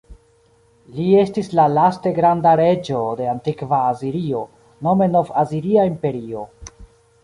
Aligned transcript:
Li 0.95 1.03
estis 1.23 1.49
la 1.59 1.65
laste 1.73 2.15
granda 2.21 2.55
reĝo 2.63 3.03
de 3.21 3.29
antikva 3.37 3.85
Asirio, 3.93 4.45
nome 4.89 5.13
Nov-Asiria 5.19 5.91
Imperio. 5.97 6.49